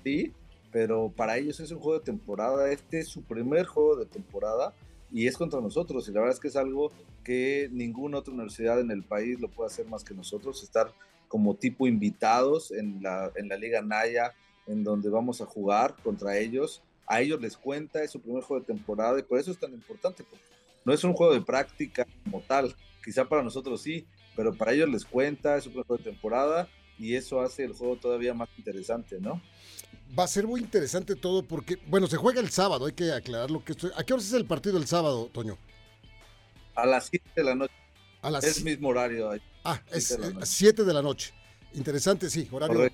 Sí, 0.02 0.32
pero 0.72 1.12
para 1.14 1.36
ellos 1.36 1.60
es 1.60 1.70
un 1.70 1.78
juego 1.78 1.98
de 1.98 2.04
temporada. 2.04 2.72
Este 2.72 3.00
es 3.00 3.08
su 3.08 3.22
primer 3.22 3.66
juego 3.66 3.96
de 3.96 4.06
temporada 4.06 4.74
y 5.12 5.26
es 5.26 5.36
contra 5.36 5.60
nosotros. 5.60 6.08
Y 6.08 6.12
la 6.12 6.20
verdad 6.20 6.34
es 6.34 6.40
que 6.40 6.48
es 6.48 6.56
algo 6.56 6.90
que 7.22 7.68
ninguna 7.70 8.18
otra 8.18 8.32
universidad 8.32 8.80
en 8.80 8.90
el 8.90 9.04
país 9.04 9.38
lo 9.38 9.48
puede 9.48 9.68
hacer 9.68 9.86
más 9.86 10.02
que 10.02 10.14
nosotros, 10.14 10.62
estar 10.62 10.92
como 11.28 11.54
tipo 11.54 11.86
invitados 11.86 12.72
en 12.72 13.02
la, 13.02 13.30
en 13.36 13.48
la 13.48 13.56
Liga 13.56 13.82
Naya, 13.82 14.32
en 14.66 14.82
donde 14.82 15.08
vamos 15.08 15.40
a 15.40 15.46
jugar 15.46 15.94
contra 16.02 16.38
ellos. 16.38 16.82
A 17.06 17.20
ellos 17.20 17.40
les 17.40 17.56
cuenta, 17.56 18.02
es 18.02 18.10
su 18.10 18.20
primer 18.20 18.42
juego 18.42 18.60
de 18.60 18.66
temporada 18.66 19.18
y 19.18 19.22
por 19.22 19.38
eso 19.38 19.50
es 19.50 19.58
tan 19.58 19.72
importante, 19.72 20.24
no 20.84 20.92
es 20.92 21.04
un 21.04 21.12
juego 21.12 21.34
de 21.34 21.40
práctica 21.40 22.06
como 22.24 22.40
tal, 22.42 22.74
quizá 23.04 23.28
para 23.28 23.42
nosotros 23.42 23.82
sí, 23.82 24.06
pero 24.36 24.54
para 24.54 24.72
ellos 24.72 24.88
les 24.88 25.04
cuenta, 25.04 25.56
es 25.56 25.64
su 25.64 25.70
primer 25.70 25.86
juego 25.86 26.02
de 26.02 26.10
temporada 26.10 26.68
y 26.98 27.14
eso 27.14 27.40
hace 27.40 27.64
el 27.64 27.72
juego 27.72 27.96
todavía 27.96 28.34
más 28.34 28.48
interesante, 28.56 29.18
¿no? 29.20 29.42
Va 30.18 30.24
a 30.24 30.28
ser 30.28 30.46
muy 30.46 30.60
interesante 30.60 31.16
todo 31.16 31.42
porque, 31.42 31.78
bueno, 31.86 32.06
se 32.06 32.18
juega 32.18 32.40
el 32.40 32.50
sábado, 32.50 32.86
hay 32.86 32.92
que 32.92 33.12
aclarar 33.12 33.50
lo 33.50 33.64
que 33.64 33.72
estoy. 33.72 33.90
¿A 33.96 34.04
qué 34.04 34.12
hora 34.12 34.22
es 34.22 34.32
el 34.32 34.44
partido 34.44 34.76
el 34.76 34.86
sábado, 34.86 35.30
Toño? 35.32 35.56
A 36.74 36.84
las 36.84 37.06
7 37.06 37.30
de 37.34 37.44
la 37.44 37.54
noche. 37.54 37.74
A 38.20 38.30
las 38.30 38.44
es 38.44 38.62
mismo 38.62 38.88
horario. 38.88 39.30
Ah, 39.64 39.80
es 39.90 40.18
7 40.42 40.84
de 40.84 40.92
la 40.92 41.02
noche. 41.02 41.32
Interesante, 41.74 42.28
sí, 42.28 42.46
horario, 42.52 42.90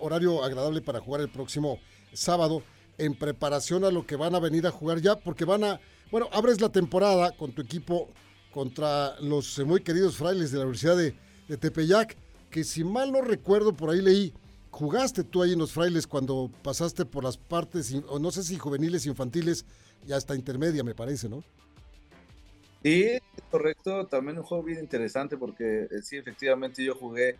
horario 0.00 0.42
agradable 0.42 0.80
para 0.80 1.00
jugar 1.00 1.20
el 1.20 1.28
próximo 1.30 1.78
sábado 2.14 2.62
en 2.96 3.14
preparación 3.14 3.84
a 3.84 3.90
lo 3.90 4.06
que 4.06 4.16
van 4.16 4.34
a 4.34 4.40
venir 4.40 4.66
a 4.66 4.70
jugar 4.70 5.00
ya, 5.00 5.16
porque 5.16 5.44
van 5.44 5.64
a, 5.64 5.80
bueno, 6.10 6.28
abres 6.32 6.60
la 6.60 6.70
temporada 6.70 7.32
con 7.32 7.52
tu 7.52 7.60
equipo 7.60 8.08
contra 8.50 9.18
los 9.20 9.58
muy 9.60 9.82
queridos 9.82 10.16
frailes 10.16 10.50
de 10.50 10.58
la 10.58 10.64
Universidad 10.64 10.96
de, 10.96 11.14
de 11.48 11.56
Tepeyac, 11.58 12.16
que 12.50 12.64
si 12.64 12.84
mal 12.84 13.12
no 13.12 13.20
recuerdo, 13.20 13.74
por 13.74 13.90
ahí 13.90 14.00
leí, 14.00 14.32
jugaste 14.72 15.22
tú 15.22 15.42
ahí 15.42 15.52
en 15.52 15.58
los 15.58 15.72
frailes 15.72 16.06
cuando 16.06 16.50
pasaste 16.62 17.04
por 17.04 17.22
las 17.22 17.36
partes, 17.36 17.94
o 18.08 18.18
no 18.18 18.30
sé 18.32 18.42
si 18.42 18.58
juveniles, 18.58 19.06
infantiles, 19.06 19.64
y 20.06 20.12
hasta 20.12 20.34
intermedia, 20.34 20.82
me 20.82 20.94
parece, 20.94 21.28
¿no? 21.28 21.44
Sí, 22.82 23.18
correcto. 23.50 24.06
También 24.06 24.38
un 24.38 24.44
juego 24.44 24.64
bien 24.64 24.80
interesante 24.80 25.36
porque 25.36 25.82
eh, 25.84 26.02
sí, 26.02 26.16
efectivamente 26.16 26.82
yo 26.82 26.96
jugué 26.96 27.36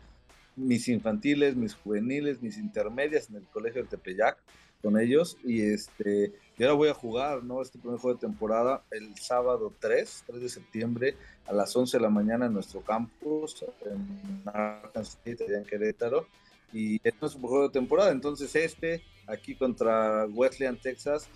mis 0.54 0.86
infantiles, 0.88 1.56
mis 1.56 1.74
juveniles, 1.74 2.40
mis 2.40 2.58
intermedias 2.58 3.28
en 3.30 3.36
el 3.36 3.44
colegio 3.44 3.82
de 3.82 3.88
Tepeyac 3.88 4.38
con 4.82 5.00
ellos 5.00 5.38
y 5.44 5.62
este 5.62 6.32
y 6.58 6.62
ahora 6.62 6.74
voy 6.74 6.88
a 6.90 6.94
jugar, 6.94 7.42
¿no? 7.42 7.62
Este 7.62 7.78
primer 7.78 7.98
juego 7.98 8.18
de 8.18 8.20
temporada 8.20 8.84
el 8.90 9.16
sábado 9.16 9.72
3, 9.80 10.24
3 10.26 10.42
de 10.42 10.48
septiembre 10.48 11.16
a 11.46 11.52
las 11.52 11.74
11 11.74 11.96
de 11.96 12.02
la 12.02 12.10
mañana 12.10 12.46
en 12.46 12.52
nuestro 12.52 12.82
campus 12.82 13.64
en 13.84 14.42
Arkansas 14.46 15.18
State, 15.24 15.56
en 15.56 15.64
Querétaro 15.64 16.26
y 16.72 16.96
este 17.02 17.26
es 17.26 17.34
un 17.34 17.42
juego 17.42 17.64
de 17.64 17.70
temporada, 17.70 18.12
entonces 18.12 18.54
este 18.56 19.02
aquí 19.26 19.54
contra 19.54 20.26
Wesleyan, 20.26 20.76
Texas 20.76 21.28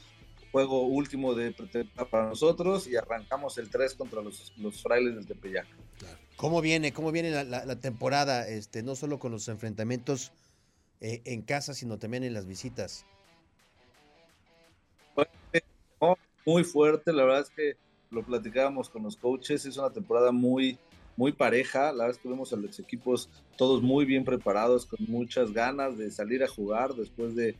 juego 0.57 0.87
último 0.87 1.35
de 1.35 1.55
para 2.11 2.31
nosotros 2.31 2.87
y 2.87 2.97
arrancamos 2.97 3.59
el 3.59 3.69
3 3.69 3.95
contra 3.95 4.23
los, 4.23 4.55
los 4.57 4.83
frailes 4.83 5.15
del 5.15 5.27
Tepeyac. 5.27 5.67
¿Cómo 6.37 6.63
viene, 6.63 6.95
cómo 6.95 7.13
viene 7.13 7.45
la, 7.45 7.81
temporada? 7.81 8.49
Este, 8.49 8.83
no 8.83 8.95
solo 8.95 9.19
con 9.19 9.33
los 9.33 9.49
enfrentamientos 9.49 10.33
eh, 11.03 11.21
en 11.27 11.43
casa, 11.43 11.75
sino 11.75 11.99
también 11.99 12.25
en 12.25 12.33
las 12.33 12.47
visitas. 12.47 13.05
Muy 16.47 16.65
fuerte, 16.65 17.13
la 17.13 17.25
verdad 17.25 17.41
es 17.43 17.51
que 17.51 17.77
lo 18.11 18.25
platicábamos 18.25 18.89
con 18.89 19.03
los 19.03 19.17
coaches, 19.17 19.67
es 19.67 19.77
una 19.77 19.91
temporada 19.91 20.33
muy, 20.33 20.79
muy 21.17 21.33
pareja, 21.33 21.93
la 21.93 22.05
verdad 22.05 22.11
es 22.11 22.19
que 22.19 22.29
vemos 22.29 22.53
a 22.53 22.57
los 22.57 22.79
equipos 22.79 23.31
todos 23.57 23.83
muy 23.83 24.05
bien 24.05 24.25
preparados, 24.25 24.87
con 24.87 24.99
muchas 25.09 25.53
ganas 25.53 25.97
de 25.97 26.11
salir 26.11 26.43
a 26.45 26.49
jugar 26.49 26.95
después 26.95 27.35
de 27.35 27.57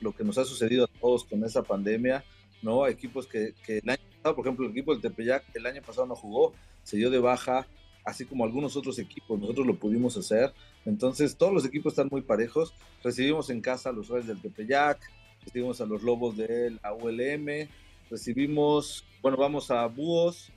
lo 0.00 0.12
que 0.12 0.24
nos 0.24 0.38
ha 0.38 0.44
sucedido 0.44 0.84
a 0.84 1.00
todos 1.00 1.24
con 1.24 1.44
esa 1.44 1.62
pandemia, 1.62 2.24
¿no? 2.62 2.86
Equipos 2.86 3.26
que, 3.26 3.54
el 3.66 3.88
año 3.88 4.02
pasado, 4.16 4.36
por 4.36 4.46
ejemplo, 4.46 4.66
el 4.66 4.72
equipo 4.72 4.92
del 4.92 5.02
Tepeyac 5.02 5.44
el 5.54 5.66
año 5.66 5.82
pasado 5.82 6.06
no 6.06 6.16
jugó, 6.16 6.52
se 6.82 6.96
dio 6.96 7.10
de 7.10 7.18
baja, 7.18 7.66
así 8.04 8.24
como 8.24 8.44
algunos 8.44 8.76
otros 8.76 8.98
equipos, 8.98 9.38
nosotros 9.38 9.66
lo 9.66 9.76
pudimos 9.76 10.16
hacer. 10.16 10.52
Entonces, 10.84 11.36
todos 11.36 11.52
los 11.52 11.64
equipos 11.64 11.92
están 11.92 12.08
muy 12.10 12.22
parejos. 12.22 12.74
Recibimos 13.04 13.50
en 13.50 13.60
casa 13.60 13.90
a 13.90 13.92
los 13.92 14.08
Reyes 14.08 14.26
del 14.26 14.40
Tepeyac, 14.40 14.98
recibimos 15.44 15.80
a 15.80 15.86
los 15.86 16.02
Lobos 16.02 16.36
de 16.36 16.76
la 16.82 16.92
ULM, 16.92 17.68
recibimos, 18.10 19.04
bueno, 19.20 19.36
vamos 19.36 19.70
a 19.70 19.86
Búhos, 19.86 20.50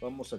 vamos 0.00 0.32
a 0.32 0.36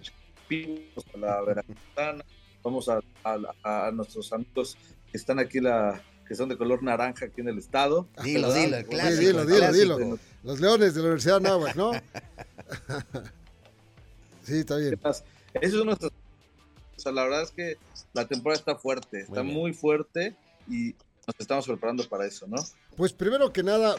A 1.14 1.18
la 1.18 1.42
Veracruzana, 1.42 2.26
vamos 2.62 2.90
a, 2.90 3.00
a, 3.24 3.88
a, 3.88 3.92
nuestros 3.92 4.34
amigos 4.34 4.78
que 5.10 5.18
están 5.18 5.40
aquí 5.40 5.62
la, 5.62 6.04
que 6.28 6.36
son 6.36 6.50
de 6.50 6.58
color 6.58 6.84
naranja 6.84 7.26
aquí 7.26 7.40
en 7.40 7.48
el 7.48 7.58
estado. 7.58 8.08
Dilo, 8.22 8.54
dilo, 8.54 8.86
clásico, 8.86 9.46
dilo, 9.46 9.46
dilo, 9.46 9.72
dilo. 9.72 10.20
Los 10.44 10.60
Leones 10.60 10.94
de 10.94 11.02
la 11.02 11.08
Universidad 11.08 11.42
de 11.42 11.48
Anáhuac, 11.48 11.76
¿no? 11.76 11.92
sí, 14.44 14.60
está 14.60 14.76
bien. 14.76 15.00
Eso 15.04 15.80
es 15.80 15.86
nuestro... 15.86 16.10
O 16.10 17.00
sea, 17.00 17.14
la 17.14 17.24
verdad 17.24 17.44
es 17.44 17.52
que 17.52 17.78
la 18.14 18.28
temporada 18.28 18.60
está 18.60 18.76
fuerte, 18.76 19.22
está 19.22 19.44
muy, 19.44 19.74
fuerte 19.74 20.36
y 20.68 20.96
nos 21.28 21.36
estamos 21.40 21.66
preparando 21.66 22.08
para 22.08 22.26
eso, 22.26 22.46
¿no? 22.48 22.58
Pues 22.96 23.14
primero 23.14 23.54
que 23.54 23.64
nada, 23.64 23.96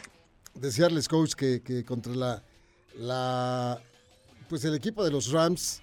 desearles, 0.54 1.08
coach, 1.08 1.32
que, 1.32 1.62
que 1.62 1.84
contra 1.84 2.14
la, 2.14 2.42
la, 2.94 3.82
pues 4.48 4.64
el 4.64 4.74
equipo 4.74 5.02
de 5.02 5.10
los 5.10 5.32
Rams 5.32 5.82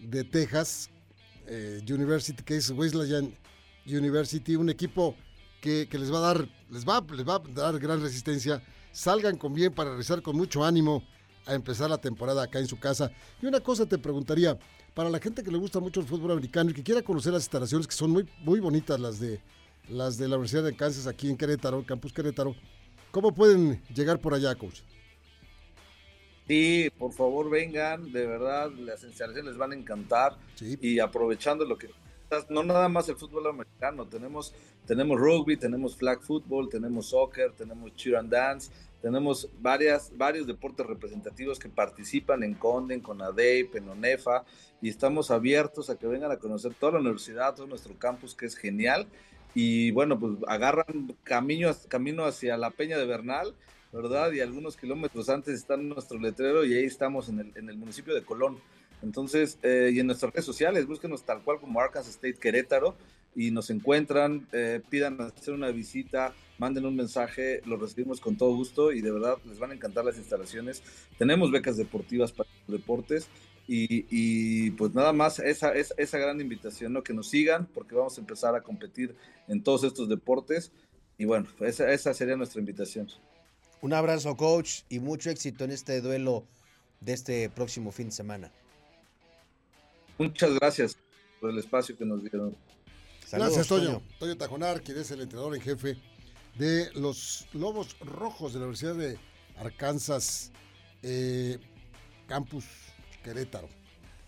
de 0.00 0.24
Texas 0.24 0.90
eh, 1.46 1.80
University, 1.88 2.42
que 2.42 2.56
es 2.56 2.70
Wesleyan 2.70 3.34
University, 3.86 4.56
un 4.56 4.70
equipo 4.70 5.16
que, 5.60 5.88
les 5.90 6.12
va 6.12 6.18
a 6.18 6.34
dar, 6.34 6.48
les 6.70 6.84
va, 6.88 7.04
les 7.14 7.26
va 7.26 7.36
a 7.36 7.40
dar 7.40 7.78
gran 7.78 8.00
resistencia. 8.00 8.62
Salgan 8.92 9.36
con 9.36 9.54
bien 9.54 9.72
para 9.72 9.96
rezar 9.96 10.22
con 10.22 10.36
mucho 10.36 10.64
ánimo 10.64 11.04
a 11.46 11.54
empezar 11.54 11.90
la 11.90 11.98
temporada 11.98 12.42
acá 12.42 12.58
en 12.58 12.66
su 12.66 12.78
casa. 12.78 13.10
Y 13.40 13.46
una 13.46 13.60
cosa 13.60 13.86
te 13.86 13.98
preguntaría, 13.98 14.58
para 14.94 15.10
la 15.10 15.18
gente 15.18 15.42
que 15.42 15.50
le 15.50 15.58
gusta 15.58 15.80
mucho 15.80 16.00
el 16.00 16.06
fútbol 16.06 16.32
americano 16.32 16.70
y 16.70 16.74
que 16.74 16.82
quiera 16.82 17.02
conocer 17.02 17.32
las 17.32 17.44
instalaciones 17.44 17.86
que 17.86 17.94
son 17.94 18.10
muy, 18.10 18.28
muy 18.40 18.60
bonitas, 18.60 18.98
las 18.98 19.20
de, 19.20 19.40
las 19.88 20.18
de 20.18 20.28
la 20.28 20.36
Universidad 20.36 20.64
de 20.64 20.74
Kansas 20.74 21.06
aquí 21.06 21.28
en 21.28 21.36
Querétaro, 21.36 21.84
Campus 21.86 22.12
Querétaro, 22.12 22.54
¿cómo 23.10 23.32
pueden 23.32 23.82
llegar 23.94 24.20
por 24.20 24.34
allá, 24.34 24.54
coach? 24.54 24.80
Sí, 26.50 26.90
por 26.98 27.12
favor 27.12 27.48
vengan, 27.48 28.10
de 28.10 28.26
verdad, 28.26 28.72
las 28.72 29.04
instalaciones 29.04 29.52
les 29.52 29.56
van 29.56 29.70
a 29.70 29.76
encantar. 29.76 30.36
Y 30.80 30.98
aprovechando 30.98 31.64
lo 31.64 31.78
que 31.78 31.90
no 32.48 32.64
nada 32.64 32.88
más 32.88 33.08
el 33.08 33.14
fútbol 33.14 33.46
americano, 33.46 34.04
tenemos, 34.08 34.52
tenemos 34.84 35.16
rugby, 35.16 35.56
tenemos 35.56 35.96
flag 35.96 36.20
football, 36.20 36.68
tenemos 36.68 37.10
soccer, 37.10 37.52
tenemos 37.52 37.94
cheer 37.94 38.16
and 38.16 38.32
dance, 38.32 38.72
tenemos 39.00 39.48
varias, 39.60 40.10
varios 40.16 40.44
deportes 40.48 40.84
representativos 40.84 41.56
que 41.60 41.68
participan 41.68 42.42
en 42.42 42.54
Conden, 42.54 42.98
con 42.98 43.22
ADEIP, 43.22 43.76
en 43.76 43.88
ONEFA, 43.88 44.44
y 44.82 44.88
estamos 44.88 45.30
abiertos 45.30 45.88
a 45.88 46.00
que 46.00 46.08
vengan 46.08 46.32
a 46.32 46.38
conocer 46.38 46.74
toda 46.74 46.94
la 46.94 46.98
universidad, 46.98 47.54
todo 47.54 47.68
nuestro 47.68 47.96
campus, 47.96 48.34
que 48.34 48.46
es 48.46 48.56
genial, 48.56 49.06
y 49.54 49.92
bueno, 49.92 50.18
pues 50.18 50.32
agarran 50.48 51.14
camino, 51.22 51.70
camino 51.86 52.24
hacia 52.24 52.56
la 52.56 52.70
Peña 52.72 52.98
de 52.98 53.06
Bernal, 53.06 53.54
¿verdad? 53.92 54.32
Y 54.32 54.40
algunos 54.40 54.76
kilómetros 54.76 55.28
antes 55.28 55.54
está 55.54 55.76
nuestro 55.76 56.18
letrero 56.18 56.64
y 56.64 56.74
ahí 56.74 56.84
estamos 56.84 57.28
en 57.28 57.40
el, 57.40 57.52
en 57.56 57.68
el 57.68 57.76
municipio 57.76 58.14
de 58.14 58.22
Colón. 58.22 58.58
Entonces, 59.02 59.58
eh, 59.62 59.90
y 59.92 60.00
en 60.00 60.06
nuestras 60.06 60.32
redes 60.32 60.44
sociales, 60.44 60.86
búsquenos 60.86 61.24
tal 61.24 61.42
cual 61.42 61.58
como 61.58 61.80
Arkansas 61.80 62.14
State 62.14 62.34
Querétaro 62.34 62.96
y 63.34 63.50
nos 63.50 63.70
encuentran, 63.70 64.46
eh, 64.52 64.80
pidan 64.90 65.20
hacer 65.20 65.54
una 65.54 65.70
visita, 65.70 66.34
manden 66.58 66.84
un 66.84 66.96
mensaje, 66.96 67.62
lo 67.64 67.76
recibimos 67.76 68.20
con 68.20 68.36
todo 68.36 68.54
gusto 68.54 68.92
y 68.92 69.00
de 69.00 69.10
verdad 69.10 69.38
les 69.46 69.58
van 69.58 69.70
a 69.70 69.74
encantar 69.74 70.04
las 70.04 70.18
instalaciones. 70.18 70.82
Tenemos 71.16 71.50
becas 71.50 71.76
deportivas 71.76 72.32
para 72.32 72.50
los 72.66 72.80
deportes 72.80 73.28
y, 73.66 74.04
y 74.10 74.72
pues 74.72 74.94
nada 74.94 75.12
más 75.12 75.38
esa, 75.38 75.72
esa, 75.74 75.94
esa 75.96 76.18
gran 76.18 76.40
invitación, 76.40 76.92
¿no? 76.92 77.02
Que 77.02 77.14
nos 77.14 77.28
sigan 77.30 77.66
porque 77.66 77.94
vamos 77.94 78.18
a 78.18 78.20
empezar 78.20 78.54
a 78.54 78.62
competir 78.62 79.14
en 79.48 79.62
todos 79.62 79.84
estos 79.84 80.08
deportes 80.08 80.72
y 81.16 81.24
bueno, 81.24 81.46
esa, 81.60 81.90
esa 81.92 82.12
sería 82.12 82.36
nuestra 82.36 82.60
invitación. 82.60 83.08
Un 83.82 83.92
abrazo, 83.94 84.36
coach, 84.36 84.82
y 84.88 84.98
mucho 84.98 85.30
éxito 85.30 85.64
en 85.64 85.70
este 85.70 86.00
duelo 86.00 86.44
de 87.00 87.14
este 87.14 87.48
próximo 87.48 87.92
fin 87.92 88.06
de 88.06 88.12
semana. 88.12 88.52
Muchas 90.18 90.52
gracias 90.54 90.96
por 91.40 91.50
el 91.50 91.58
espacio 91.58 91.96
que 91.96 92.04
nos 92.04 92.20
dieron. 92.20 92.54
Saludos, 93.26 93.54
gracias, 93.54 93.68
Toño. 93.68 94.02
Toño 94.18 94.36
Tajonar, 94.36 94.82
quien 94.82 94.98
es 94.98 95.10
el 95.10 95.22
entrenador 95.22 95.54
en 95.54 95.62
jefe 95.62 95.96
de 96.56 96.90
los 96.94 97.46
Lobos 97.52 97.98
Rojos 98.00 98.52
de 98.52 98.58
la 98.58 98.66
Universidad 98.66 98.96
de 98.96 99.18
Arkansas, 99.56 100.52
eh, 101.02 101.58
Campus 102.26 102.66
Querétaro. 103.24 103.68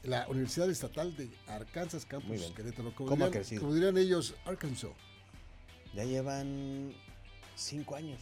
La 0.05 0.27
Universidad 0.29 0.69
Estatal 0.71 1.15
de 1.15 1.31
Arkansas, 1.47 2.07
Campus 2.07 2.41
Querétaro. 2.57 2.95
Como, 2.95 3.11
¿Cómo 3.11 3.29
dirían, 3.29 3.61
como 3.61 3.75
dirían 3.75 3.99
ellos, 3.99 4.35
Arkansas. 4.47 4.91
Ya 5.95 6.05
llevan 6.05 6.95
cinco 7.55 7.97
años. 7.97 8.21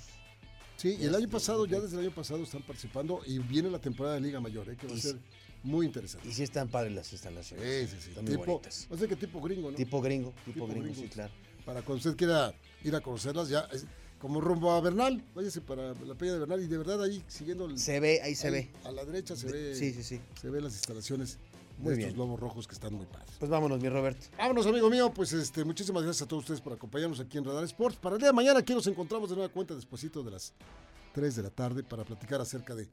Sí, 0.81 0.97
y 0.99 1.05
el 1.05 1.15
año 1.15 1.29
pasado, 1.29 1.67
ya 1.67 1.79
desde 1.79 1.97
el 1.99 2.07
año 2.07 2.15
pasado 2.15 2.43
están 2.43 2.63
participando 2.63 3.21
y 3.27 3.39
viene 3.39 3.69
la 3.71 3.79
temporada 3.79 4.15
de 4.15 4.23
Liga 4.23 4.41
Mayor, 4.41 4.67
¿eh? 4.71 4.77
que 4.81 4.87
va 4.87 4.95
a 4.95 4.99
ser 4.99 5.17
muy 5.63 5.85
interesante. 5.85 6.27
Y 6.27 6.33
sí 6.33 6.43
están 6.43 6.69
padres 6.69 6.95
las 6.95 7.13
instalaciones. 7.13 7.89
Sí, 7.91 7.97
sí, 7.97 8.03
sí. 8.03 8.09
Están 8.11 8.25
muy 8.25 8.33
tipo, 8.37 8.45
bonitas. 8.47 8.89
sé 8.99 9.09
qué 9.09 9.17
tipo 9.17 9.43
gringo, 9.43 9.71
¿no? 9.71 9.77
Tipo 9.77 10.01
gringo, 10.01 10.31
tipo, 10.47 10.53
Tipo 10.53 10.67
gringo, 10.69 10.85
gringo. 10.87 11.03
sí, 11.03 11.09
claro. 11.09 11.33
Para 11.67 11.83
cuando 11.83 11.97
usted 11.99 12.17
quiera 12.17 12.55
ir 12.83 12.97
a 12.97 13.03
conocerlas, 13.03 13.51
ya 13.51 13.69
es 13.73 13.85
como 14.19 14.41
rumbo 14.41 14.71
a 14.73 14.81
Bernal, 14.81 15.23
váyase 15.35 15.61
para 15.61 15.93
la 15.93 16.15
playa 16.15 16.33
de 16.33 16.39
Bernal 16.39 16.63
y 16.63 16.67
de 16.67 16.79
verdad 16.79 17.03
ahí 17.03 17.23
siguiendo 17.29 17.67
el, 17.67 17.79
Se 17.79 18.01
ve, 18.01 18.23
ahí 18.23 18.35
se 18.35 18.47
ahí, 18.49 18.53
ve. 18.55 18.71
a 18.85 18.93
la 18.93 19.05
derecha 19.05 19.37
se 19.37 19.53
ve 19.53 19.75
Sí, 19.75 19.93
sí, 19.93 20.03
sí. 20.03 20.21
se 20.41 20.49
ve 20.49 20.63
las 20.63 20.73
instalaciones 20.73 21.37
Muy 21.83 21.95
de 21.95 22.01
estos 22.01 22.15
bien. 22.15 22.19
lobos 22.19 22.41
rojos 22.41 22.67
que 22.69 22.75
están 22.75 22.95
muy 22.95 23.07
padres. 23.07 23.31
Pues 23.39 23.51
vámonos, 23.51 23.81
mi 23.81 23.89
Robert. 23.89 24.19
Vámonos, 24.37 24.67
amigo 24.67 24.89
mío, 24.91 25.13
pues 25.13 25.33
este, 25.33 25.65
muchísimas 25.65 26.03
gracias 26.03 26.23
a 26.23 26.29
todos 26.29 26.43
ustedes 26.45 26.61
por 26.61 26.73
acompañarnos 26.73 27.21
aquí 27.21 27.39
en 27.39 27.45
Radar 27.45 27.65
Sports. 27.65 27.97
Para 28.01 28.17
el 28.17 28.21
día 28.21 28.29
de 28.29 28.35
mañana 28.35 28.61
aquí 28.61 28.75
nos 28.75 28.87
encontramos 28.87 29.31
de 29.31 29.37
nueva 29.37 29.53
cuenta 29.53 29.75
despuesito 29.75 30.23
de 30.23 30.31
las 30.33 30.53
3 31.15 31.37
de 31.37 31.43
la 31.43 31.51
tarde 31.51 31.83
para 31.83 32.05
platicar 32.05 32.41
acerca 32.41 32.75
de 32.75 32.89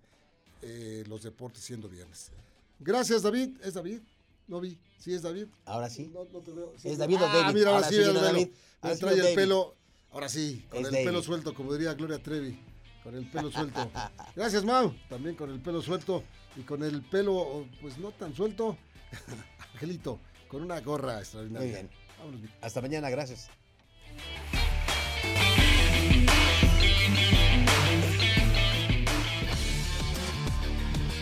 eh, 0.62 1.04
los 1.08 1.24
deportes 1.24 1.64
siendo 1.64 1.88
viernes. 1.88 2.32
Gracias, 2.80 3.22
David. 3.24 3.58
¿Es 3.64 3.74
David? 3.74 4.00
No 4.48 4.60
vi. 4.62 4.78
¿Sí 5.00 5.14
es 5.14 5.22
David? 5.22 5.48
Ahora 5.66 5.90
sí. 5.90 6.10
No, 6.14 6.26
no 6.32 6.40
te 6.40 6.52
veo. 6.52 6.74
Sí, 6.78 6.90
¿Es 6.90 6.98
David 6.98 7.22
o 7.22 7.26
ah, 7.26 7.34
David? 7.34 7.54
mira, 7.54 7.70
ahora, 7.72 7.86
Ahora 7.86 7.90
sí, 7.90 7.96
sí. 8.04 8.14
David. 8.14 8.48
Ahora 8.82 8.96
sí 8.96 9.02
trae 9.02 9.14
el 9.16 9.22
David. 9.22 9.36
pelo. 9.36 9.76
Ahora 10.12 10.30
sí, 10.30 10.66
con 10.70 10.80
Es 10.80 10.86
el 10.88 10.92
David. 10.94 11.06
pelo 11.06 11.22
suelto, 11.22 11.54
como 11.54 11.74
diría 11.74 11.94
Gloria 11.94 12.22
Trevi. 12.24 12.58
Con 13.08 13.16
el 13.16 13.26
pelo 13.26 13.50
suelto. 13.50 13.90
Gracias, 14.36 14.66
Mau. 14.66 14.94
También 15.08 15.34
con 15.36 15.50
el 15.50 15.62
pelo 15.62 15.82
suelto. 15.82 16.26
Y 16.58 16.64
con 16.64 16.84
el 16.84 17.02
pelo, 17.04 17.66
pues 17.80 17.98
no 18.00 18.12
tan 18.12 18.36
suelto. 18.36 18.78
Angelito, 19.74 20.20
con 20.50 20.62
una 20.62 20.82
gorra 20.82 21.20
extraordinaria. 21.20 21.68
Muy 21.68 21.74
bien. 21.74 21.90
Vámonos. 22.20 22.42
Hasta 22.60 22.82
mañana, 22.82 23.10
gracias. 23.10 23.50